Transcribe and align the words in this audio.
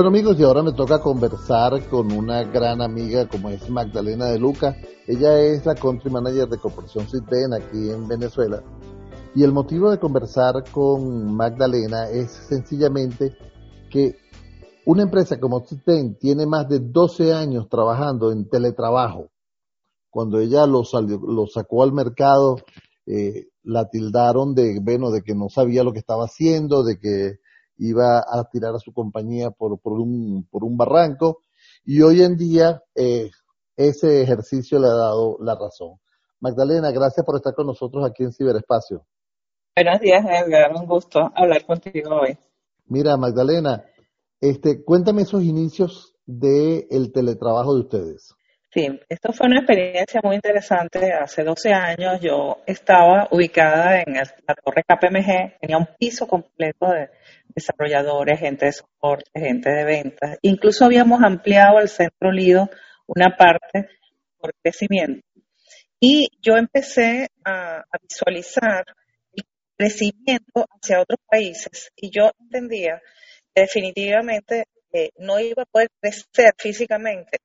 Bueno 0.00 0.16
amigos, 0.16 0.40
y 0.40 0.44
ahora 0.44 0.62
me 0.62 0.72
toca 0.72 0.98
conversar 0.98 1.86
con 1.90 2.10
una 2.10 2.42
gran 2.44 2.80
amiga 2.80 3.28
como 3.28 3.50
es 3.50 3.68
Magdalena 3.68 4.28
de 4.28 4.38
Luca. 4.38 4.74
Ella 5.06 5.38
es 5.40 5.66
la 5.66 5.74
country 5.74 6.10
manager 6.10 6.48
de 6.48 6.56
Corporación 6.56 7.06
Citben 7.06 7.52
aquí 7.52 7.90
en 7.90 8.08
Venezuela. 8.08 8.62
Y 9.34 9.44
el 9.44 9.52
motivo 9.52 9.90
de 9.90 9.98
conversar 9.98 10.64
con 10.72 11.34
Magdalena 11.34 12.08
es 12.08 12.30
sencillamente 12.30 13.36
que 13.90 14.16
una 14.86 15.02
empresa 15.02 15.38
como 15.38 15.66
Citben 15.66 16.16
tiene 16.16 16.46
más 16.46 16.66
de 16.66 16.78
12 16.78 17.34
años 17.34 17.68
trabajando 17.68 18.32
en 18.32 18.48
teletrabajo. 18.48 19.28
Cuando 20.08 20.40
ella 20.40 20.64
lo, 20.66 20.82
lo 21.28 21.46
sacó 21.46 21.82
al 21.82 21.92
mercado, 21.92 22.56
eh, 23.04 23.48
la 23.64 23.90
tildaron 23.90 24.54
de, 24.54 24.80
bueno, 24.80 25.10
de 25.10 25.20
que 25.20 25.34
no 25.34 25.50
sabía 25.50 25.84
lo 25.84 25.92
que 25.92 25.98
estaba 25.98 26.24
haciendo, 26.24 26.84
de 26.84 26.98
que 26.98 27.40
iba 27.80 28.18
a 28.18 28.44
tirar 28.50 28.74
a 28.74 28.78
su 28.78 28.92
compañía 28.92 29.50
por, 29.50 29.80
por, 29.80 29.94
un, 29.94 30.46
por 30.50 30.64
un 30.64 30.76
barranco 30.76 31.42
y 31.84 32.02
hoy 32.02 32.22
en 32.22 32.36
día 32.36 32.82
eh, 32.94 33.30
ese 33.76 34.22
ejercicio 34.22 34.78
le 34.78 34.86
ha 34.86 34.94
dado 34.94 35.38
la 35.40 35.54
razón. 35.54 35.98
Magdalena, 36.40 36.90
gracias 36.90 37.24
por 37.24 37.36
estar 37.36 37.54
con 37.54 37.66
nosotros 37.66 38.04
aquí 38.04 38.22
en 38.22 38.32
Ciberespacio. 38.32 39.06
Buenos 39.74 40.00
días, 40.00 40.24
Edgar. 40.24 40.74
Un 40.74 40.86
gusto 40.86 41.30
hablar 41.34 41.64
contigo 41.64 42.20
hoy. 42.20 42.36
Mira, 42.86 43.16
Magdalena, 43.16 43.84
este, 44.40 44.84
cuéntame 44.84 45.22
esos 45.22 45.42
inicios 45.42 46.14
del 46.26 47.12
teletrabajo 47.12 47.74
de 47.74 47.80
ustedes. 47.80 48.34
Sí, 48.72 48.86
esto 49.08 49.32
fue 49.32 49.48
una 49.48 49.58
experiencia 49.58 50.20
muy 50.22 50.36
interesante. 50.36 51.12
Hace 51.12 51.42
12 51.42 51.72
años 51.72 52.20
yo 52.20 52.58
estaba 52.66 53.26
ubicada 53.32 54.00
en 54.02 54.14
la 54.14 54.54
torre 54.64 54.84
KPMG, 54.84 55.58
tenía 55.60 55.76
un 55.76 55.88
piso 55.98 56.28
completo 56.28 56.86
de 56.86 57.10
desarrolladores, 57.54 58.38
gente 58.38 58.66
de 58.66 58.72
soporte, 58.72 59.30
gente 59.34 59.70
de 59.70 59.84
ventas. 59.84 60.38
Incluso 60.42 60.84
habíamos 60.84 61.22
ampliado 61.22 61.78
al 61.78 61.88
centro 61.88 62.30
Lido 62.32 62.68
una 63.06 63.36
parte 63.36 63.88
por 64.38 64.52
crecimiento. 64.62 65.26
Y 65.98 66.28
yo 66.40 66.56
empecé 66.56 67.28
a, 67.44 67.84
visualizar 68.02 68.84
el 69.32 69.44
crecimiento 69.76 70.66
hacia 70.70 71.00
otros 71.00 71.18
países 71.28 71.90
y 71.94 72.10
yo 72.10 72.30
entendía 72.40 73.02
que 73.54 73.62
definitivamente 73.62 74.64
eh, 74.92 75.10
no 75.18 75.38
iba 75.38 75.62
a 75.62 75.66
poder 75.66 75.88
crecer 76.00 76.54
físicamente 76.56 77.38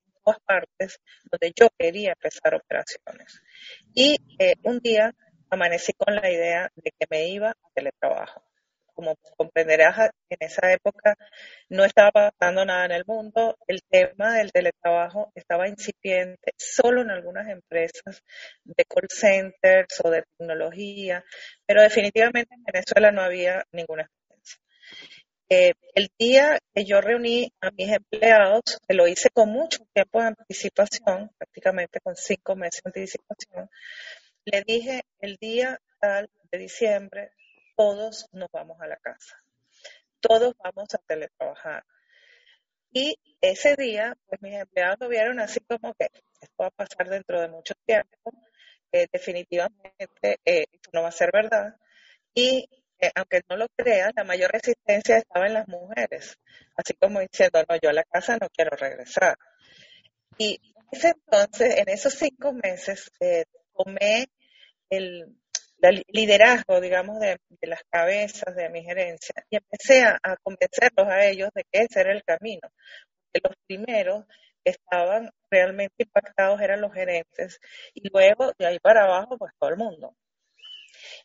partes 0.45 0.99
donde 1.31 1.53
yo 1.55 1.67
quería 1.77 2.13
empezar 2.13 2.55
operaciones. 2.55 3.41
Y 3.93 4.17
eh, 4.39 4.55
un 4.63 4.79
día 4.79 5.13
amanecí 5.49 5.93
con 5.93 6.15
la 6.15 6.29
idea 6.29 6.71
de 6.75 6.91
que 6.91 7.05
me 7.09 7.27
iba 7.27 7.49
a 7.49 7.69
teletrabajo. 7.73 8.43
Como 8.95 9.15
comprenderás, 9.37 10.09
en 10.29 10.37
esa 10.39 10.71
época 10.71 11.15
no 11.69 11.83
estaba 11.83 12.11
pasando 12.11 12.65
nada 12.65 12.85
en 12.85 12.91
el 12.93 13.03
mundo. 13.05 13.57
El 13.67 13.81
tema 13.83 14.37
del 14.37 14.51
teletrabajo 14.51 15.31
estaba 15.35 15.67
incipiente 15.67 16.53
solo 16.57 17.01
en 17.01 17.11
algunas 17.11 17.47
empresas 17.49 18.23
de 18.63 18.85
call 18.85 19.09
centers 19.09 20.01
o 20.03 20.09
de 20.09 20.23
tecnología, 20.23 21.23
pero 21.67 21.81
definitivamente 21.81 22.55
en 22.55 22.63
Venezuela 22.63 23.11
no 23.11 23.21
había 23.21 23.63
ninguna 23.71 24.09
eh, 25.47 25.73
el 25.93 26.09
día 26.17 26.57
que 26.73 26.85
yo 26.85 27.01
reuní 27.01 27.51
a 27.61 27.69
mis 27.71 27.89
empleados, 27.91 28.63
lo 28.89 29.07
hice 29.07 29.29
con 29.29 29.49
mucho 29.49 29.85
tiempo 29.93 30.19
de 30.19 30.27
anticipación, 30.29 31.29
prácticamente 31.37 31.99
con 31.99 32.15
cinco 32.15 32.55
meses 32.55 32.81
de 32.83 32.89
anticipación, 32.89 33.69
le 34.45 34.63
dije 34.63 35.03
el 35.19 35.35
día 35.35 35.79
tal 35.99 36.29
de 36.51 36.57
diciembre, 36.57 37.31
todos 37.75 38.27
nos 38.31 38.49
vamos 38.51 38.79
a 38.81 38.87
la 38.87 38.97
casa, 38.97 39.41
todos 40.19 40.55
vamos 40.63 40.93
a 40.93 40.97
teletrabajar. 41.07 41.83
Y 42.91 43.19
ese 43.41 43.75
día, 43.75 44.17
pues 44.25 44.41
mis 44.41 44.53
empleados 44.53 44.97
lo 45.01 45.09
vieron 45.09 45.39
así 45.39 45.59
como 45.61 45.93
que 45.95 46.05
esto 46.39 46.55
va 46.61 46.67
a 46.67 46.71
pasar 46.71 47.09
dentro 47.09 47.41
de 47.41 47.49
mucho 47.49 47.73
tiempo, 47.85 48.31
eh, 48.91 49.07
definitivamente 49.11 50.39
eh, 50.45 50.65
esto 50.71 50.91
no 50.93 51.01
va 51.01 51.09
a 51.09 51.11
ser 51.11 51.29
verdad. 51.33 51.75
Y 52.33 52.69
eh, 52.99 53.11
aunque 53.15 53.41
no 53.49 53.57
lo 53.57 53.67
crean, 53.75 54.13
la 54.15 54.23
mayor 54.23 54.51
resistencia 54.51 55.17
estaba 55.17 55.47
en 55.47 55.55
las 55.55 55.67
mujeres, 55.67 56.39
así 56.77 56.93
como 56.93 57.19
diciendo, 57.19 57.61
no, 57.67 57.75
yo 57.81 57.89
a 57.89 57.93
la 57.93 58.05
casa 58.05 58.37
no 58.39 58.47
quiero 58.49 58.77
regresar. 58.77 59.37
Y 60.37 60.61
ese 60.91 61.09
entonces, 61.09 61.77
en 61.77 61.89
esos 61.89 62.13
cinco 62.13 62.53
meses, 62.53 63.11
tomé 63.75 64.27
el, 64.89 65.35
liderazgo, 66.07 66.81
digamos, 66.81 67.19
de, 67.19 67.37
las 67.61 67.81
cabezas 67.89 68.55
de 68.55 68.69
mi 68.69 68.83
gerencia 68.83 69.33
y 69.49 69.57
empecé 69.57 70.03
a, 70.03 70.37
convencerlos 70.43 71.07
a 71.07 71.25
ellos 71.25 71.49
de 71.53 71.63
que 71.71 71.81
ese 71.81 72.01
era 72.01 72.13
el 72.13 72.23
camino. 72.23 72.69
Los 73.33 73.55
primeros 73.67 74.25
que 74.63 74.71
estaban 74.71 75.29
realmente 75.49 75.95
impactados 75.99 76.61
eran 76.61 76.81
los 76.81 76.93
gerentes 76.93 77.59
y 77.93 78.07
luego 78.09 78.53
de 78.57 78.65
ahí 78.65 78.79
para 78.79 79.03
abajo, 79.03 79.37
pues 79.37 79.51
todo 79.59 79.69
el 79.69 79.77
mundo. 79.77 80.15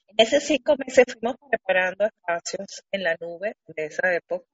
En 0.08 0.26
esos 0.26 0.42
cinco 0.42 0.74
meses 0.76 1.04
fuimos 1.12 1.36
preparando 1.48 2.04
espacios 2.04 2.82
en 2.90 3.04
la 3.04 3.16
nube 3.20 3.54
de 3.68 3.86
esa 3.86 4.12
época, 4.14 4.46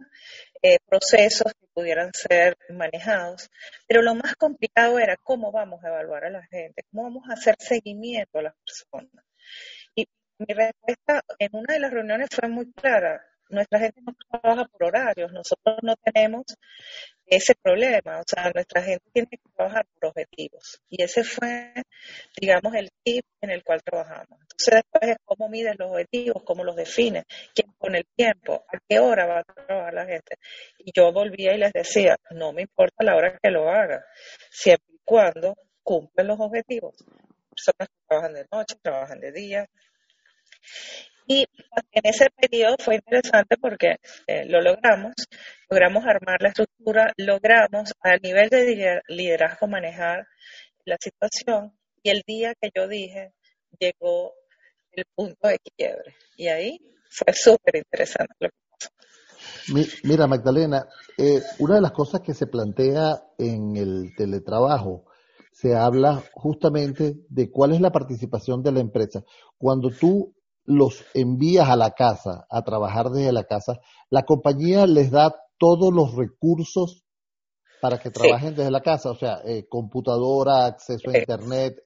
eh, 0.63 0.79
procesos 0.87 1.53
que 1.55 1.67
pudieran 1.73 2.11
ser 2.13 2.57
manejados, 2.69 3.51
pero 3.87 4.03
lo 4.03 4.15
más 4.15 4.37
complicado 4.37 4.99
era 4.99 5.17
cómo 5.17 5.51
vamos 5.51 5.83
a 5.83 5.89
evaluar 5.89 6.27
a 6.27 6.31
la 6.31 6.47
gente, 6.47 6.83
cómo 6.91 7.05
vamos 7.05 7.25
a 7.29 7.35
hacer 7.35 7.57
seguimiento 7.59 8.39
a 8.39 8.43
las 8.43 8.55
personas. 8.65 9.25
Mi 10.39 10.55
respuesta 10.55 11.23
en 11.39 11.49
una 11.53 11.75
de 11.75 11.81
las 11.81 11.91
reuniones 11.91 12.29
fue 12.31 12.49
muy 12.49 12.71
clara. 12.73 13.25
Nuestra 13.49 13.79
gente 13.79 14.01
no 14.03 14.13
trabaja 14.29 14.65
por 14.67 14.85
horarios, 14.85 15.33
nosotros 15.33 15.77
no 15.83 15.95
tenemos 15.97 16.45
ese 17.27 17.55
problema. 17.55 18.19
O 18.19 18.25
sea, 18.27 18.51
nuestra 18.53 18.83
gente 18.83 19.05
tiene 19.13 19.29
que 19.31 19.39
trabajar 19.55 19.87
por 19.95 20.11
objetivos. 20.11 20.83
Y 20.91 21.03
ese 21.03 21.25
fue, 21.25 21.73
digamos, 22.41 22.75
el 22.75 22.91
tip 23.03 23.25
en 23.41 23.51
el 23.51 23.63
cual 23.63 23.83
trabajamos. 23.83 24.39
Entonces, 24.43 24.75
después 24.75 25.11
es 25.13 25.17
cómo 25.25 25.49
mides 25.49 25.77
los 25.79 25.91
objetivos, 25.91 26.43
cómo 26.45 26.65
los 26.65 26.77
defines, 26.77 27.25
quién 27.55 27.73
pone 27.79 27.99
el 27.99 28.07
tiempo, 28.15 28.65
a 28.69 28.79
qué 28.87 28.99
hora 28.99 29.27
va 29.27 29.39
a 29.41 29.45
trabajar 29.45 29.95
la 29.95 30.07
gente. 30.07 30.37
Y 30.79 30.91
yo 30.95 31.13
volvía 31.13 31.55
y 31.55 31.59
les 31.59 31.73
decía, 31.73 32.17
no 32.33 32.53
me 32.53 32.63
importa 32.63 33.05
la 33.05 33.17
hora 33.17 33.39
que 33.43 33.51
lo 33.51 33.71
haga, 33.71 34.05
siempre 34.51 34.95
y 34.95 35.01
cuando 35.05 35.57
cumplen 35.83 36.27
los 36.27 36.39
objetivos. 36.41 36.95
Personas 37.49 37.89
que 37.89 38.07
trabajan 38.09 38.35
de 38.35 38.47
noche, 38.53 38.77
trabajan 38.83 39.21
de 39.21 39.33
día. 39.33 39.67
Y 41.29 41.45
en 41.93 42.03
ese 42.05 42.27
periodo 42.31 42.77
fue 42.79 42.97
interesante 42.97 43.57
porque 43.61 43.97
eh, 44.29 44.45
lo 44.47 44.61
logramos, 44.61 45.13
logramos 45.69 46.05
armar 46.05 46.41
la 46.41 46.51
estructura, 46.51 47.13
logramos 47.17 47.93
a 48.01 48.17
nivel 48.19 48.49
de 48.49 49.03
liderazgo 49.09 49.67
manejar 49.67 50.27
la 50.85 50.97
situación 51.01 51.77
y 52.03 52.11
el 52.11 52.23
día 52.25 52.55
que 52.61 52.71
yo 52.75 52.87
dije 52.87 53.33
llegó 53.81 54.33
el 54.93 55.05
punto 55.15 55.49
de 55.49 55.59
quiebre. 55.77 56.15
Y 56.37 56.47
ahí 56.47 56.79
fue 57.11 57.33
súper 57.35 57.77
interesante 57.77 58.35
lo 58.39 58.49
que 58.49 58.57
pasó. 58.71 58.91
Mira, 60.05 60.29
Magdalena, 60.29 60.87
eh, 61.19 61.43
una 61.59 61.75
de 61.75 61.81
las 61.81 61.93
cosas 61.93 62.21
que 62.21 62.35
se 62.35 62.47
plantea 62.47 63.21
en 63.37 63.77
el 63.77 64.15
teletrabajo, 64.17 65.07
se 65.53 65.75
habla 65.75 66.23
justamente 66.33 67.17
de 67.31 67.51
cuál 67.51 67.73
es 67.73 67.81
la 67.81 67.91
participación 67.91 68.63
de 68.63 68.73
la 68.73 68.81
empresa. 68.81 69.25
Cuando 69.59 69.91
tú 69.91 70.36
los 70.67 71.05
envías 71.15 71.69
a 71.69 71.77
la 71.77 71.93
casa, 71.93 72.47
a 72.51 72.63
trabajar 72.63 73.07
desde 73.11 73.33
la 73.33 73.45
casa, 73.45 73.75
la 74.11 74.25
compañía 74.25 74.87
les 74.87 75.11
da 75.11 75.35
todos 75.59 75.93
los 75.93 76.15
recursos 76.15 77.05
para 77.81 77.99
que 77.99 78.11
trabajen 78.11 78.55
desde 78.55 78.71
la 78.71 78.81
casa, 78.81 79.11
o 79.11 79.17
sea, 79.17 79.41
eh, 79.45 79.67
computadora, 79.69 80.67
acceso 80.67 81.11
a 81.11 81.19
internet, 81.19 81.77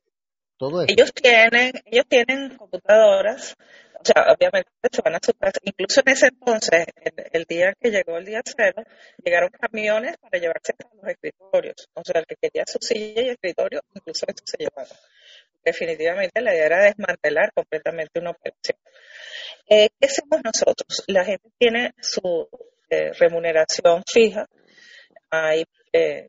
todo 0.56 0.82
eso. 0.82 0.92
Ellos 0.92 1.12
tienen, 1.12 1.72
ellos 1.84 2.06
tienen 2.08 2.56
computadoras, 2.56 3.54
o 4.00 4.04
sea, 4.04 4.32
obviamente 4.32 4.70
se 4.90 5.02
van 5.02 5.14
a 5.14 5.20
su 5.22 5.32
casa. 5.34 5.58
Incluso 5.62 6.00
en 6.00 6.12
ese 6.12 6.26
entonces, 6.28 6.86
el, 7.32 7.44
día 7.44 7.74
que 7.78 7.90
llegó 7.90 8.16
el 8.16 8.24
día 8.24 8.40
cero, 8.44 8.82
llegaron 9.22 9.50
camiones 9.50 10.16
para 10.18 10.40
llevarse 10.40 10.72
a 10.72 10.94
los 10.94 11.08
escritorios. 11.08 11.88
O 11.94 12.02
sea, 12.02 12.20
el 12.20 12.26
que 12.26 12.36
quería 12.40 12.64
su 12.66 12.78
silla 12.80 13.22
y 13.22 13.28
escritorio, 13.28 13.82
incluso 13.94 14.24
esto 14.26 14.42
se 14.46 14.56
llevaron 14.58 14.96
definitivamente 15.70 16.40
la 16.40 16.54
idea 16.54 16.66
era 16.66 16.84
desmantelar 16.84 17.52
completamente 17.52 18.20
una 18.20 18.30
operación. 18.30 18.78
Eh, 19.68 19.88
¿Qué 19.98 20.06
hacemos 20.06 20.40
nosotros? 20.44 21.04
La 21.06 21.24
gente 21.24 21.48
tiene 21.58 21.92
su 22.00 22.48
eh, 22.88 23.12
remuneración 23.18 24.02
fija, 24.06 24.48
hay, 25.30 25.64
eh, 25.92 26.28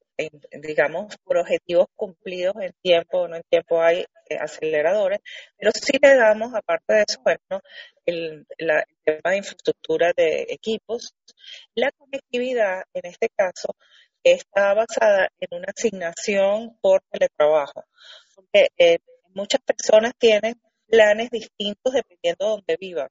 digamos, 0.51 1.17
por 1.23 1.37
objetivos 1.37 1.87
cumplidos 1.95 2.55
en 2.61 2.71
tiempo 2.83 3.21
o 3.21 3.27
no 3.27 3.35
en 3.35 3.43
tiempo 3.49 3.81
hay 3.81 4.05
aceleradores, 4.39 5.19
pero 5.57 5.71
sí 5.73 5.97
le 6.01 6.15
damos, 6.15 6.53
aparte 6.53 6.93
de 6.93 7.03
eso, 7.07 7.19
bueno, 7.23 7.61
el, 8.05 8.45
el 8.57 8.69
tema 9.03 9.31
de 9.31 9.37
infraestructura 9.37 10.13
de 10.15 10.45
equipos. 10.49 11.15
La 11.73 11.91
conectividad, 11.91 12.83
en 12.93 13.09
este 13.09 13.29
caso, 13.35 13.75
está 14.23 14.73
basada 14.75 15.29
en 15.39 15.57
una 15.57 15.67
asignación 15.75 16.77
por 16.79 17.01
teletrabajo. 17.09 17.83
Porque 18.35 18.69
muchas 19.33 19.61
personas 19.61 20.13
tienen 20.17 20.55
planes 20.87 21.29
distintos 21.29 21.93
dependiendo 21.93 22.45
de 22.45 22.51
dónde 22.51 22.77
vivan, 22.79 23.09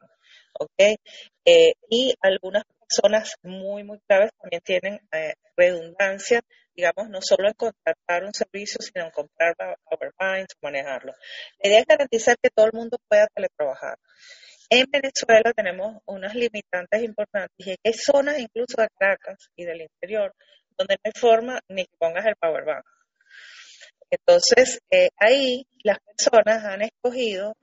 ¿ok? 0.58 0.98
Eh, 1.44 1.72
y 1.88 2.14
algunas 2.20 2.64
personas 2.80 3.34
muy, 3.42 3.82
muy 3.84 3.98
claves 4.06 4.30
también 4.40 4.62
tienen 4.62 5.00
eh, 5.12 5.34
redundancia, 5.56 6.42
digamos, 6.74 7.08
no 7.08 7.20
solo 7.22 7.48
en 7.48 7.54
contratar 7.54 8.24
un 8.24 8.34
servicio, 8.34 8.80
sino 8.80 9.06
en 9.06 9.10
comprar 9.10 9.54
PowerPoint, 9.56 10.48
manejarlo. 10.60 11.14
La 11.62 11.68
idea 11.68 11.80
es 11.80 11.86
garantizar 11.86 12.36
que 12.42 12.50
todo 12.50 12.66
el 12.66 12.72
mundo 12.72 12.98
pueda 13.08 13.26
teletrabajar. 13.34 13.96
En 14.68 14.86
Venezuela 14.88 15.52
tenemos 15.52 16.00
unas 16.06 16.34
limitantes 16.34 17.02
importantes 17.02 17.66
y 17.66 17.70
hay 17.70 17.92
zonas 17.92 18.38
incluso 18.38 18.80
de 18.80 18.88
Caracas 18.96 19.50
y 19.56 19.64
del 19.64 19.80
interior 19.80 20.32
donde 20.78 20.94
no 20.94 21.00
hay 21.04 21.12
forma 21.20 21.60
ni 21.68 21.84
que 21.84 21.96
pongas 21.98 22.24
el 22.24 22.36
powerbank. 22.36 22.84
Entonces, 24.10 24.80
eh, 24.90 25.10
ahí 25.18 25.66
las 25.84 25.98
personas 26.00 26.64
han 26.64 26.82
escogido, 26.82 27.56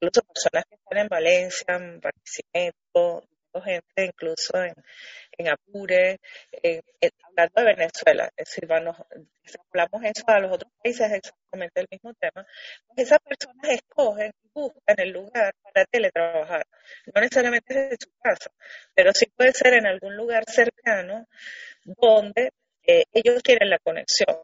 incluso 0.00 0.22
personas 0.22 0.64
que 0.68 0.76
están 0.76 0.98
en 0.98 1.08
Valencia, 1.08 1.76
en 1.76 2.00
Barquisimeto, 2.00 3.24
gente 3.64 4.04
incluso 4.04 4.62
en, 4.62 4.74
en 5.36 5.48
Apure, 5.48 6.20
hablando 7.24 7.60
de 7.60 7.74
Venezuela, 7.74 8.30
es 8.36 8.46
decir, 8.46 8.66
bueno, 8.68 8.94
hablamos 9.68 10.04
eso 10.04 10.24
a 10.28 10.38
los 10.38 10.52
otros 10.52 10.72
países, 10.82 11.06
es 11.06 11.12
exactamente 11.14 11.80
el 11.80 11.86
mismo 11.90 12.14
tema, 12.14 12.46
pues 12.86 13.06
esas 13.06 13.18
personas 13.20 13.70
escogen 13.70 14.32
y 14.44 14.48
buscan 14.54 14.96
el 14.98 15.10
lugar 15.10 15.54
para 15.62 15.84
teletrabajar, 15.86 16.66
no 17.12 17.20
necesariamente 17.20 17.74
desde 17.74 17.96
su 18.00 18.10
casa, 18.22 18.50
pero 18.94 19.12
sí 19.12 19.26
puede 19.26 19.52
ser 19.52 19.74
en 19.74 19.86
algún 19.86 20.16
lugar 20.16 20.44
cercano 20.46 21.26
donde 21.84 22.52
eh, 22.86 23.04
ellos 23.12 23.42
quieren 23.42 23.70
la 23.70 23.78
conexión. 23.78 24.36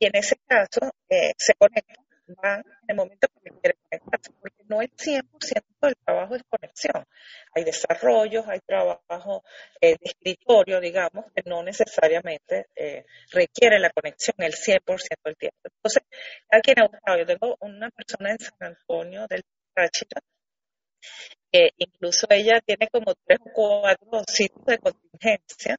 Y 0.00 0.06
en 0.06 0.16
ese 0.16 0.36
caso 0.46 0.80
eh, 1.10 1.34
se 1.36 1.52
conectan, 1.54 2.04
van 2.42 2.60
en 2.60 2.88
el 2.88 2.96
momento 2.96 3.28
que 3.28 3.50
quieren 3.50 3.78
conectarse, 3.88 4.32
porque 4.40 4.64
no 4.66 4.80
es 4.80 4.90
100% 4.96 5.62
del 5.82 5.94
trabajo 6.04 6.36
es 6.36 6.42
conexión. 6.48 7.04
Hay 7.54 7.64
desarrollos, 7.64 8.48
hay 8.48 8.60
trabajo 8.60 9.44
eh, 9.78 9.90
de 9.90 9.98
escritorio, 10.04 10.80
digamos, 10.80 11.26
que 11.36 11.42
no 11.44 11.62
necesariamente 11.62 12.66
requiere 13.30 13.78
la 13.78 13.90
conexión 13.90 14.36
el 14.38 14.54
100% 14.54 15.18
del 15.22 15.36
tiempo. 15.36 15.58
Entonces, 15.64 16.02
cada 16.48 16.62
quien 16.62 16.80
ha 16.80 16.88
buscado. 16.88 17.18
Yo 17.18 17.26
tengo 17.26 17.56
una 17.60 17.90
persona 17.90 18.30
en 18.30 18.38
San 18.38 18.54
Antonio 18.60 19.26
del 19.28 19.44
Táchira, 19.74 20.22
que 21.52 21.70
incluso 21.76 22.26
ella 22.30 22.60
tiene 22.64 22.88
como 22.88 23.12
tres 23.26 23.38
o 23.44 23.50
cuatro 23.52 24.24
sitios 24.26 24.64
de 24.64 24.78
contingencia 24.78 25.76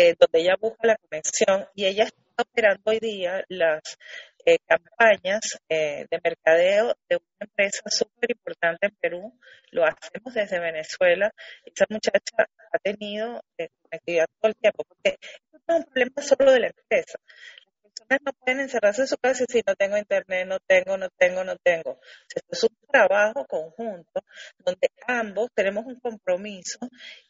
eh, 0.00 0.14
donde 0.18 0.40
ella 0.40 0.56
busca 0.60 0.86
la 0.86 0.96
conexión 0.96 1.66
y 1.74 1.86
ella 1.86 2.04
está 2.04 2.27
operando 2.38 2.82
hoy 2.86 2.98
día 3.00 3.44
las 3.48 3.98
eh, 4.44 4.58
campañas 4.66 5.58
eh, 5.68 6.06
de 6.10 6.20
mercadeo 6.22 6.94
de 7.08 7.16
una 7.16 7.40
empresa 7.40 7.82
súper 7.86 8.30
importante 8.30 8.86
en 8.86 8.96
Perú. 9.00 9.38
Lo 9.70 9.84
hacemos 9.84 10.34
desde 10.34 10.60
Venezuela. 10.60 11.32
Esa 11.64 11.86
muchacha 11.88 12.48
ha 12.72 12.78
tenido 12.78 13.42
conectividad 13.82 14.26
todo 14.40 14.50
el 14.50 14.56
tiempo, 14.56 14.84
porque 14.84 15.18
no 15.52 15.58
es 15.58 15.84
un 15.84 15.84
problema 15.84 16.22
solo 16.22 16.52
de 16.52 16.60
la 16.60 16.66
empresa 16.68 17.18
no 18.24 18.32
pueden 18.32 18.60
encerrarse 18.60 19.02
en 19.02 19.08
su 19.08 19.16
casa 19.18 19.44
decir 19.46 19.62
no 19.66 19.74
tengo 19.74 19.96
internet, 19.98 20.46
no 20.46 20.58
tengo, 20.60 20.96
no 20.96 21.08
tengo, 21.10 21.44
no 21.44 21.56
tengo. 21.56 22.00
esto 22.34 22.48
es 22.50 22.64
un 22.64 22.76
trabajo 22.90 23.44
conjunto 23.46 24.24
donde 24.64 24.90
ambos 25.06 25.50
tenemos 25.54 25.84
un 25.84 26.00
compromiso 26.00 26.78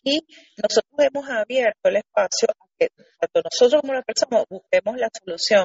y 0.03 0.21
nosotros 0.57 0.95
hemos 0.99 1.29
abierto 1.29 1.89
el 1.89 1.97
espacio 1.97 2.49
a 2.51 2.68
que 3.21 3.27
tanto 3.27 3.49
nosotros 3.51 3.81
como 3.81 3.95
la 3.95 4.03
persona 4.03 4.45
busquemos 4.49 4.97
la 4.97 5.09
solución 5.13 5.65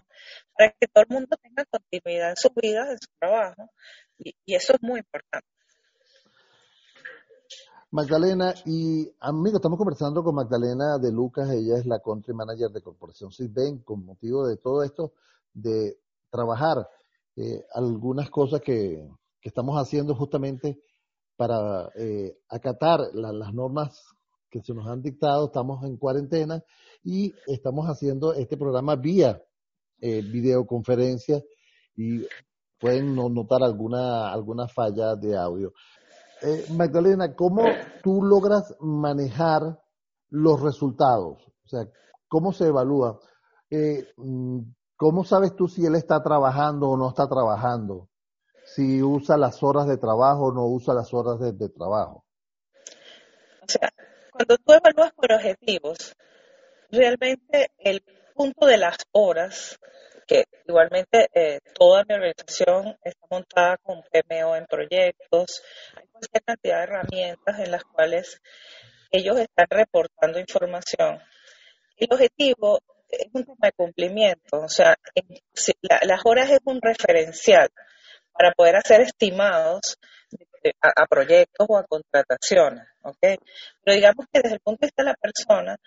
para 0.57 0.71
que 0.79 0.87
todo 0.87 1.03
el 1.07 1.13
mundo 1.13 1.35
tenga 1.41 1.65
continuidad 1.65 2.29
en 2.29 2.35
sus 2.35 2.51
vidas, 2.55 2.89
en 2.89 2.97
su 2.97 3.07
trabajo 3.19 3.69
y, 4.17 4.33
eso 4.45 4.73
es 4.73 4.81
muy 4.81 4.99
importante. 4.99 5.47
Magdalena, 7.91 8.55
y 8.65 9.07
amigo, 9.19 9.57
estamos 9.57 9.77
conversando 9.77 10.23
con 10.23 10.33
Magdalena 10.33 10.97
de 10.97 11.11
Lucas, 11.11 11.49
ella 11.51 11.77
es 11.77 11.85
la 11.85 11.99
country 11.99 12.33
manager 12.33 12.71
de 12.71 12.81
Corporación 12.81 13.31
Sitben, 13.31 13.83
con 13.83 14.03
motivo 14.03 14.47
de 14.47 14.57
todo 14.57 14.81
esto, 14.81 15.13
de 15.53 15.99
trabajar 16.31 16.89
eh, 17.35 17.63
algunas 17.73 18.29
cosas 18.31 18.61
que, 18.61 19.07
estamos 19.43 19.75
haciendo 19.75 20.15
justamente 20.15 20.79
para 21.35 21.91
eh, 21.95 22.39
acatar 22.47 23.01
las 23.13 23.53
normas 23.53 24.01
que 24.53 24.61
se 24.61 24.71
nos 24.75 24.85
han 24.85 25.01
dictado, 25.01 25.47
estamos 25.47 25.83
en 25.83 25.97
cuarentena 25.97 26.63
y 27.03 27.33
estamos 27.47 27.87
haciendo 27.87 28.33
este 28.33 28.55
programa 28.55 28.95
vía 28.95 29.41
eh, 29.99 30.21
videoconferencia 30.21 31.41
y 31.95 32.23
pueden 32.79 33.15
notar 33.15 33.63
alguna, 33.63 34.31
alguna 34.31 34.67
falla 34.67 35.15
de 35.15 35.35
audio. 35.35 35.73
Eh, 36.43 36.65
Magdalena, 36.69 37.35
¿cómo 37.35 37.63
tú 38.03 38.21
logras 38.21 38.75
manejar 38.79 39.81
los 40.29 40.61
resultados? 40.61 41.41
O 41.65 41.67
sea, 41.67 41.89
¿cómo 42.27 42.53
se 42.53 42.67
evalúa? 42.67 43.19
Eh, 43.71 44.07
mm, 44.17 44.59
¿Cómo 44.95 45.23
sabes 45.23 45.55
tú 45.55 45.67
si 45.67 45.83
él 45.83 45.95
está 45.95 46.21
trabajando 46.21 46.89
o 46.89 46.97
no 46.97 47.09
está 47.09 47.27
trabajando? 47.27 48.07
Si 48.75 49.01
usa 49.01 49.35
las 49.35 49.63
horas 49.63 49.87
de 49.87 49.97
trabajo 49.97 50.45
o 50.45 50.53
no 50.53 50.67
usa 50.67 50.93
las 50.93 51.11
horas 51.11 51.39
de, 51.39 51.69
trabajo. 51.69 52.23
Cuando 54.33 54.57
tú 54.57 54.73
evalúas 54.73 55.13
por 55.13 55.31
objetivos, 55.31 56.15
realmente 56.89 57.71
el 57.77 58.03
punto 58.33 58.65
de 58.65 58.77
las 58.77 58.97
horas 59.11 59.79
que 60.25 60.45
igualmente 60.67 61.29
eh, 61.33 61.59
toda 61.75 62.03
mi 62.07 62.15
organización 62.15 62.97
está 63.03 63.27
montada 63.29 63.77
con 63.77 64.01
PMO 64.01 64.55
en 64.55 64.65
proyectos, 64.65 65.61
hay 65.95 66.07
cualquier 66.07 66.43
cantidad 66.43 66.77
de 66.77 66.83
herramientas 66.83 67.59
en 67.59 67.71
las 67.71 67.83
cuales 67.83 68.41
ellos 69.11 69.37
están 69.37 69.67
reportando 69.69 70.39
información. 70.39 71.21
El 71.97 72.07
objetivo 72.11 72.79
es 73.09 73.27
un 73.33 73.43
tema 73.43 73.67
de 73.67 73.71
cumplimiento, 73.73 74.61
o 74.61 74.69
sea, 74.69 74.97
las 75.81 76.21
horas 76.25 76.49
es 76.49 76.59
un 76.63 76.81
referencial 76.81 77.69
para 78.31 78.51
poder 78.53 78.77
hacer 78.77 79.01
estimados 79.01 79.99
a, 80.81 81.03
a, 81.03 81.05
proyectos 81.07 81.67
o 81.69 81.77
a 81.77 81.83
contrataciones, 81.83 82.87
¿ok? 83.01 83.17
Pero 83.83 83.95
digamos 83.95 84.25
que 84.31 84.41
desde 84.41 84.55
el 84.55 84.61
punto 84.61 84.79
de 84.81 84.87
vista 84.87 85.03
de 85.03 85.09
la 85.09 85.15
persona, 85.15 85.77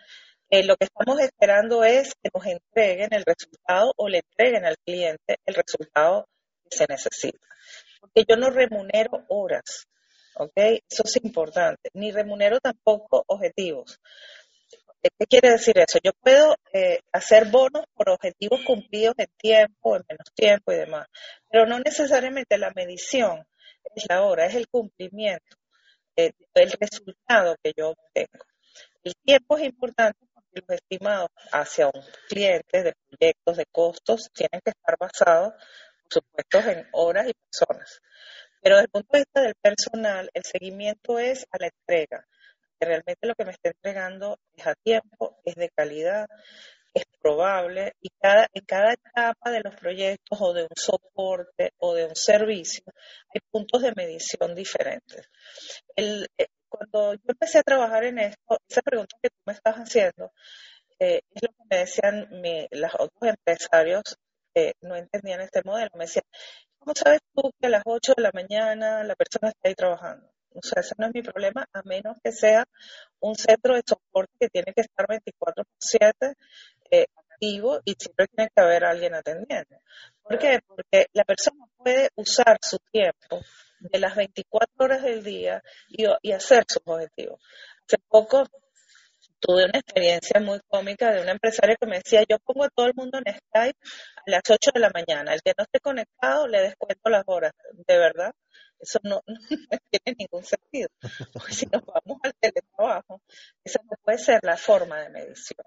eh, 0.49 0.63
lo 0.63 0.77
que 0.77 0.85
estamos 0.85 1.21
esperando 1.21 1.83
es 1.83 2.15
que 2.23 2.31
nos 2.33 2.47
entreguen 2.47 3.13
el 3.13 3.25
resultado 3.25 3.93
o 3.97 4.09
le 4.09 4.19
entreguen 4.19 4.65
al 4.65 4.77
cliente 4.79 5.39
el 5.45 5.55
resultado 5.55 6.29
que 6.69 6.77
se 6.77 6.87
necesita. 6.89 7.47
Porque 8.01 8.25
yo 8.29 8.37
no 8.37 8.51
remunero 8.51 9.25
horas, 9.29 9.89
¿ok? 10.37 10.53
Eso 10.89 11.03
es 11.05 11.17
importante. 11.25 11.91
Ni 11.95 12.13
remunero 12.13 12.61
tampoco 12.61 13.25
objetivos. 13.27 13.99
¿Qué 15.19 15.27
quiere 15.27 15.51
decir 15.51 15.79
eso? 15.79 15.99
Yo 16.03 16.13
puedo 16.13 16.57
eh, 16.73 17.01
hacer 17.13 17.47
bonos 17.47 17.85
por 17.95 18.11
objetivos 18.11 18.61
cumplidos 18.65 19.15
en 19.19 19.29
tiempo, 19.37 19.97
en 19.97 20.05
menos 20.09 20.33
tiempo 20.35 20.73
y 20.73 20.77
demás, 20.77 21.07
pero 21.51 21.67
no 21.67 21.79
necesariamente 21.79 22.59
la 22.59 22.73
medición 22.75 23.47
es 23.95 24.05
la 24.09 24.23
hora, 24.23 24.47
es 24.47 24.55
el 24.55 24.69
cumplimiento, 24.69 25.57
eh, 26.17 26.33
el 26.55 26.73
resultado 26.73 27.57
que 27.63 27.73
yo 27.77 27.91
obtengo. 27.91 28.45
El 29.03 29.15
tiempo 29.25 29.57
es 29.57 29.65
importante 29.65 30.27
los 30.57 30.71
estimados 30.71 31.29
hacia 31.53 31.87
un 31.87 32.03
cliente 32.29 32.83
de 32.83 32.95
proyectos, 33.09 33.57
de 33.57 33.67
costos, 33.67 34.31
tienen 34.33 34.61
que 34.65 34.71
estar 34.71 34.97
basados, 34.99 35.55
por 36.03 36.13
supuesto, 36.13 36.71
en 36.71 36.89
horas 36.93 37.29
y 37.29 37.35
personas. 37.35 38.01
Pero 38.63 38.77
desde 38.77 38.87
el 38.87 38.91
punto 38.91 39.09
de 39.13 39.19
vista 39.19 39.41
del 39.43 39.55
personal, 39.61 40.31
el 40.33 40.43
seguimiento 40.45 41.19
es 41.19 41.47
a 41.51 41.59
la 41.59 41.67
entrega. 41.69 42.27
Que 42.79 42.87
realmente 42.87 43.27
lo 43.27 43.35
que 43.35 43.45
me 43.45 43.53
está 43.53 43.71
entregando 43.71 44.39
es 44.55 44.67
a 44.67 44.75
tiempo, 44.75 45.39
es 45.45 45.55
de 45.55 45.71
calidad, 45.71 46.27
es 46.97 47.05
probable 47.21 47.93
y 48.01 48.09
cada, 48.19 48.49
en 48.55 48.65
cada 48.65 48.95
etapa 48.95 49.51
de 49.51 49.61
los 49.61 49.77
proyectos 49.77 50.39
o 50.41 50.55
de 50.55 50.63
un 50.63 50.77
soporte 50.77 51.73
o 51.79 51.95
de 51.95 52.07
un 52.07 52.17
servicio 52.17 52.83
hay 53.35 53.41
puntos 53.51 53.83
de 53.83 53.93
medición 53.95 54.55
diferentes. 54.55 55.29
El, 55.95 56.27
eh, 56.39 56.47
cuando 56.69 57.13
yo 57.15 57.21
empecé 57.29 57.59
a 57.59 57.63
trabajar 57.63 58.05
en 58.05 58.19
esto, 58.19 58.59
esa 58.67 58.81
pregunta 58.81 59.17
que 59.23 59.29
tú 59.29 59.37
me 59.45 59.53
estás 59.53 59.77
haciendo, 59.77 60.33
eh, 60.99 61.21
es 61.35 61.43
lo 61.43 61.49
que 61.49 61.65
me 61.71 61.77
decían 61.79 62.29
los 62.71 62.95
otros 62.95 63.23
empresarios 63.23 64.03
que 64.55 64.73
no 64.81 64.97
entendían 64.97 65.43
este 65.43 65.63
modelo. 65.65 65.91
Me 65.95 66.05
decían, 66.05 66.25
¿cómo 66.79 66.95
sabes 66.95 67.21
tú 67.35 67.53
que 67.61 67.67
a 67.67 67.71
las 67.71 67.83
8 67.85 68.15
de 68.17 68.23
la 68.23 68.31
mañana 68.33 69.05
la 69.05 69.15
persona 69.17 69.51
está 69.51 69.69
ahí 69.69 69.75
trabajando? 69.75 70.31
O 70.57 70.63
sea, 70.63 70.81
ese 70.81 70.95
no 70.99 71.07
es 71.07 71.15
mi 71.15 71.23
problema, 71.23 71.67
a 71.73 71.83
menos 71.85 72.19
que 72.23 72.33
sea 72.33 72.65
un 73.21 73.35
centro 73.35 73.75
de 73.75 73.83
soporte 73.87 74.33
que 74.41 74.49
tiene 74.49 74.73
que 74.75 74.83
estar 74.83 75.07
24 75.09 75.65
por 75.65 75.75
7 75.79 76.35
eh, 76.91 77.07
activo 77.37 77.81
y 77.85 77.95
siempre 77.99 78.27
tiene 78.29 78.51
que 78.55 78.63
haber 78.63 78.85
alguien 78.85 79.15
atendiendo. 79.15 79.81
¿Por 80.23 80.39
qué? 80.39 80.61
Porque 80.67 81.07
la 81.13 81.25
persona 81.25 81.67
puede 81.77 82.09
usar 82.17 82.59
su 82.61 82.79
tiempo 82.91 83.41
de 83.81 83.99
las 83.99 84.17
24 84.17 84.69
horas 84.79 85.03
del 85.03 85.23
día 85.23 85.63
y, 85.89 86.33
hacer 86.33 86.65
sus 86.69 86.83
objetivos. 86.85 87.41
Hace 87.87 87.99
poco 88.09 88.45
tuve 89.39 89.65
una 89.65 89.79
experiencia 89.79 90.41
muy 90.41 90.61
cómica 90.67 91.13
de 91.13 91.23
una 91.23 91.33
empresaria 91.33 91.77
que 91.77 91.87
me 91.87 91.99
decía, 91.99 92.25
yo 92.29 92.39
pongo 92.39 92.65
a 92.65 92.71
todo 92.71 92.87
el 92.87 92.95
mundo 92.95 93.19
en 93.19 93.33
Skype 93.33 93.79
a 94.27 94.31
las 94.31 94.43
8 94.49 94.71
de 94.75 94.81
la 94.81 94.91
mañana, 94.93 95.35
el 95.35 95.43
que 95.43 95.53
no 95.57 95.65
esté 95.65 95.79
conectado 95.81 96.49
le 96.49 96.63
descuento 96.63 97.11
las 97.11 97.25
horas, 97.27 97.53
de 97.73 97.99
verdad. 97.99 98.33
Eso 98.79 98.99
no, 99.05 99.23
tiene 99.91 100.17
ningún 100.19 100.45
sentido. 100.45 100.89
Porque 101.33 101.53
si 101.53 101.67
nos 101.67 101.85
vamos 101.85 102.21
al 102.23 102.35
teletrabajo, 102.35 103.21
esa 103.65 103.81
no 103.85 103.97
puede 104.03 104.19
ser 104.19 104.41
la 104.43 104.57
forma 104.57 105.01
de 105.01 105.11
medición. 105.11 105.67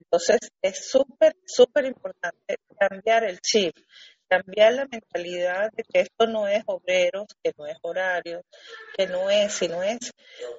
Entonces, 0.00 0.38
es 0.62 0.88
súper, 0.88 1.36
súper 1.44 1.86
importante 1.86 2.58
cambiar 2.78 3.24
el 3.24 3.40
chip, 3.40 3.74
cambiar 4.28 4.74
la 4.74 4.86
mentalidad 4.86 5.70
de 5.72 5.82
que 5.82 6.00
esto 6.00 6.26
no 6.26 6.46
es 6.46 6.62
obreros, 6.66 7.26
que 7.42 7.52
no 7.56 7.66
es 7.66 7.76
horario, 7.82 8.42
que 8.96 9.06
no 9.06 9.30
es, 9.30 9.52
sino 9.52 9.82
es 9.82 10.12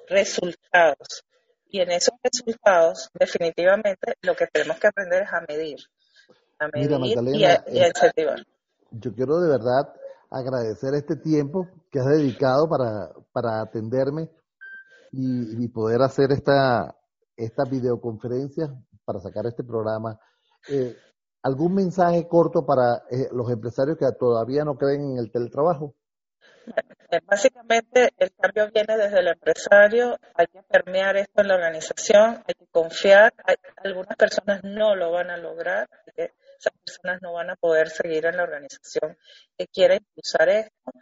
resultados. 0.08 1.24
Y 1.68 1.80
en 1.80 1.90
esos 1.90 2.14
resultados, 2.22 3.10
definitivamente, 3.14 4.14
lo 4.22 4.34
que 4.34 4.46
tenemos 4.46 4.78
que 4.78 4.86
aprender 4.86 5.22
es 5.22 5.32
a 5.32 5.40
medir. 5.48 5.78
A 6.58 6.68
medir 6.68 6.90
y, 7.34 7.44
a, 7.44 7.54
eh, 7.66 7.88
incentivar. 7.88 8.46
Yo 8.90 9.12
quiero 9.14 9.40
de 9.40 9.50
verdad 9.50 9.92
agradecer 10.30 10.94
este 10.94 11.16
tiempo 11.16 11.68
que 11.90 12.00
has 12.00 12.06
dedicado 12.06 12.68
para, 12.68 13.10
para 13.32 13.60
atenderme 13.60 14.28
y, 15.12 15.68
poder 15.68 16.02
hacer 16.02 16.32
esta, 16.32 16.94
esta 17.36 17.64
videoconferencia 17.64 18.68
para 19.04 19.20
sacar 19.20 19.46
este 19.46 19.64
programa. 19.64 20.18
Eh, 20.68 20.94
¿Algún 21.42 21.74
mensaje 21.74 22.26
corto 22.28 22.66
para 22.66 23.04
eh, 23.10 23.28
los 23.32 23.50
empresarios 23.50 23.96
que 23.96 24.06
todavía 24.18 24.64
no 24.64 24.76
creen 24.76 25.12
en 25.12 25.18
el 25.18 25.30
teletrabajo? 25.30 25.94
Básicamente 27.26 28.10
el 28.18 28.32
cambio 28.34 28.68
viene 28.72 28.96
desde 28.96 29.20
el 29.20 29.28
empresario, 29.28 30.16
hay 30.34 30.46
que 30.48 30.62
permear 30.64 31.16
esto 31.16 31.40
en 31.40 31.48
la 31.48 31.54
organización, 31.54 32.42
hay 32.46 32.54
que 32.54 32.66
confiar, 32.72 33.32
algunas 33.76 34.16
personas 34.16 34.64
no 34.64 34.96
lo 34.96 35.12
van 35.12 35.30
a 35.30 35.36
lograr, 35.36 35.88
esas 36.58 36.72
personas 36.84 37.20
no 37.22 37.32
van 37.32 37.50
a 37.50 37.56
poder 37.56 37.88
seguir 37.88 38.26
en 38.26 38.36
la 38.36 38.44
organización 38.44 39.16
que 39.56 39.66
quiera 39.68 39.96
impulsar 39.96 40.48
esto. 40.48 40.92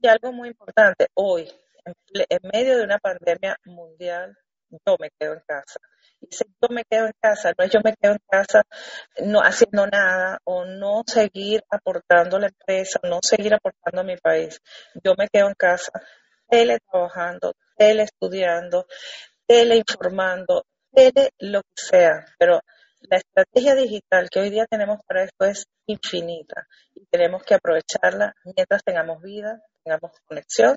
Y 0.00 0.08
algo 0.08 0.32
muy 0.32 0.48
importante, 0.48 1.08
hoy, 1.14 1.50
en 1.84 2.50
medio 2.52 2.78
de 2.78 2.84
una 2.84 2.98
pandemia 2.98 3.56
mundial, 3.64 4.36
yo 4.70 4.96
me 4.98 5.10
quedo 5.18 5.34
en 5.34 5.42
casa 5.46 5.78
y 6.22 6.34
si 6.34 6.44
yo 6.44 6.68
me 6.70 6.84
quedo 6.84 7.06
en 7.06 7.12
casa, 7.20 7.52
no 7.58 7.64
es 7.64 7.70
yo 7.70 7.80
me 7.84 7.94
quedo 8.00 8.12
en 8.12 8.22
casa 8.28 8.62
no 9.24 9.40
haciendo 9.40 9.86
nada 9.86 10.38
o 10.44 10.64
no 10.64 11.02
seguir 11.06 11.62
aportando 11.68 12.36
a 12.36 12.40
la 12.40 12.46
empresa, 12.46 13.00
no 13.02 13.18
seguir 13.22 13.54
aportando 13.54 14.00
a 14.00 14.04
mi 14.04 14.16
país. 14.16 14.60
Yo 15.02 15.14
me 15.18 15.28
quedo 15.28 15.48
en 15.48 15.54
casa 15.54 15.92
teletrabajando, 16.48 17.54
teleestudiando, 17.76 18.86
teleinformando, 19.46 20.64
tele 20.92 21.30
lo 21.38 21.62
que 21.62 21.68
sea, 21.74 22.24
pero 22.38 22.60
la 23.10 23.16
estrategia 23.18 23.74
digital 23.74 24.28
que 24.30 24.40
hoy 24.40 24.50
día 24.50 24.66
tenemos 24.66 24.98
para 25.06 25.24
esto 25.24 25.44
es 25.44 25.66
infinita 25.86 26.66
y 26.94 27.04
tenemos 27.06 27.42
que 27.42 27.54
aprovecharla 27.54 28.34
mientras 28.56 28.82
tengamos 28.84 29.22
vida, 29.22 29.60
tengamos 29.84 30.12
conexión 30.26 30.76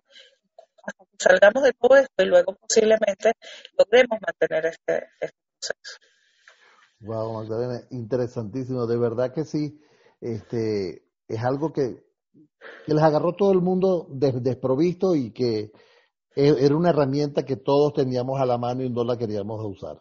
hasta 0.84 1.05
que 1.05 1.17
salgamos 1.20 1.63
de 1.63 1.74
todo 1.74 1.98
esto 1.98 2.24
y 2.24 2.25
luego 2.25 2.55
posiblemente 2.55 3.34
logremos 3.77 4.20
mantener 4.22 4.65
este, 4.67 5.08
este 5.20 5.38
proceso. 5.60 5.98
Wow, 7.00 7.34
Magdalena, 7.34 7.82
interesantísimo, 7.91 8.86
de 8.86 8.98
verdad 8.98 9.34
que 9.34 9.44
sí, 9.44 9.79
este, 10.22 11.03
es 11.27 11.44
algo 11.44 11.74
que, 11.74 12.03
les 12.88 13.03
agarró 13.03 13.34
todo 13.34 13.51
el 13.51 13.62
mundo 13.62 14.08
desprovisto 14.10 15.15
y 15.15 15.32
que 15.32 15.72
e, 16.36 16.65
era 16.65 16.75
una 16.75 16.89
herramienta 16.89 17.44
que 17.44 17.58
todos 17.58 17.94
teníamos 17.94 18.39
a 18.39 18.46
la 18.46 18.58
mano 18.58 18.84
y 18.84 18.89
no 18.89 19.03
la 19.03 19.17
queríamos 19.17 19.63
usar. 19.63 20.00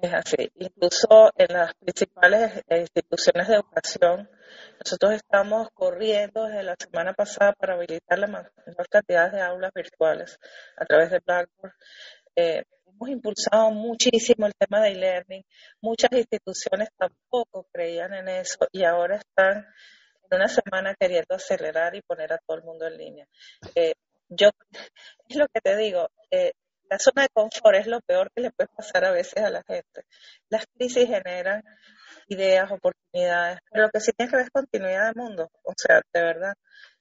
Es 0.00 0.12
así. 0.12 0.50
Incluso 0.56 1.32
en 1.36 1.52
las 1.52 1.74
principales 1.74 2.62
instituciones 2.68 3.48
de 3.48 3.54
educación, 3.54 4.30
nosotros 4.78 5.12
estamos 5.14 5.68
corriendo 5.74 6.44
desde 6.44 6.62
la 6.62 6.76
semana 6.78 7.12
pasada 7.12 7.52
para 7.52 7.74
habilitar 7.74 8.18
la 8.18 8.26
mayor 8.26 8.88
cantidad 8.90 9.30
de 9.30 9.40
aulas 9.40 9.72
virtuales 9.74 10.38
a 10.76 10.84
través 10.84 11.10
de 11.10 11.20
Blackboard. 11.24 11.74
Eh, 12.36 12.64
hemos 12.86 13.08
impulsado 13.08 13.70
muchísimo 13.70 14.46
el 14.46 14.54
tema 14.54 14.80
de 14.80 14.92
e-learning. 14.92 15.44
Muchas 15.80 16.10
instituciones 16.12 16.88
tampoco 16.96 17.66
creían 17.72 18.14
en 18.14 18.28
eso 18.28 18.66
y 18.72 18.84
ahora 18.84 19.16
están 19.16 19.66
en 20.30 20.36
una 20.36 20.48
semana 20.48 20.94
queriendo 20.98 21.34
acelerar 21.34 21.94
y 21.94 22.02
poner 22.02 22.32
a 22.32 22.38
todo 22.38 22.56
el 22.56 22.64
mundo 22.64 22.86
en 22.86 22.96
línea. 22.96 23.28
Eh, 23.74 23.94
yo, 24.28 24.50
es 25.28 25.36
lo 25.36 25.46
que 25.48 25.60
te 25.60 25.76
digo, 25.76 26.08
eh, 26.30 26.52
la 26.90 26.98
zona 26.98 27.22
de 27.22 27.28
confort 27.32 27.76
es 27.76 27.86
lo 27.86 28.00
peor 28.00 28.30
que 28.34 28.42
le 28.42 28.50
puede 28.50 28.68
pasar 28.76 29.04
a 29.04 29.12
veces 29.12 29.42
a 29.42 29.50
la 29.50 29.62
gente. 29.62 30.04
Las 30.48 30.66
crisis 30.66 31.06
generan 31.06 31.62
ideas, 32.28 32.70
oportunidades, 32.70 33.58
pero 33.70 33.84
lo 33.84 33.90
que 33.90 34.00
sí 34.00 34.12
tiene 34.16 34.30
que 34.30 34.36
ver 34.36 34.46
es 34.46 34.50
continuidad 34.50 35.06
del 35.06 35.22
mundo, 35.22 35.50
o 35.62 35.72
sea, 35.76 36.00
de 36.12 36.20
verdad. 36.22 36.54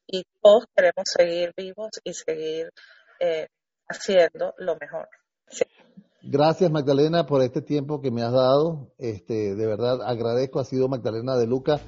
Y 0.08 0.24
todos 0.42 0.66
queremos 0.76 1.06
seguir 1.06 1.54
vivos 1.56 1.92
y 2.04 2.14
seguir 2.14 2.70
eh, 3.20 3.48
haciendo 3.88 4.54
lo 4.58 4.76
mejor. 4.76 5.08
Gracias 6.26 6.72
Magdalena 6.72 7.26
por 7.26 7.42
este 7.42 7.62
tiempo 7.62 8.02
que 8.02 8.12
me 8.12 8.24
has 8.24 8.32
dado. 8.32 8.94
Este, 8.98 9.56
de 9.56 9.68
verdad 9.68 10.02
agradezco. 10.02 10.60
Ha 10.60 10.66
sido 10.66 10.88
Magdalena 10.88 11.36
de 11.36 11.48
Luca, 11.48 11.82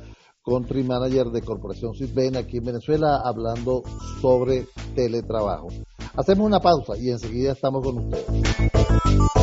Country 0.45 0.83
Manager 0.83 1.27
de 1.31 1.41
Corporación 1.41 1.95
Sitben 1.95 2.37
aquí 2.37 2.57
en 2.57 2.65
Venezuela, 2.65 3.21
hablando 3.23 3.81
sobre 4.21 4.67
teletrabajo. 4.93 5.69
Hacemos 6.15 6.45
una 6.45 6.59
pausa 6.59 6.93
y 6.97 7.09
enseguida 7.09 7.53
estamos 7.53 7.83
con 7.83 7.97
ustedes. 7.97 9.35